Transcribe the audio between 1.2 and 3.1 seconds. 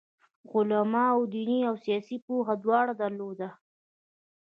دیني او سیاسي پوهه دواړه